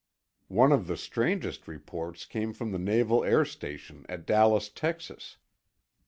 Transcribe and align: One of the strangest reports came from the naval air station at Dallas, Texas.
One 0.47 0.71
of 0.71 0.87
the 0.87 0.97
strangest 0.97 1.67
reports 1.67 2.25
came 2.25 2.53
from 2.53 2.71
the 2.71 2.79
naval 2.79 3.23
air 3.23 3.45
station 3.45 4.03
at 4.09 4.25
Dallas, 4.25 4.67
Texas. 4.67 5.37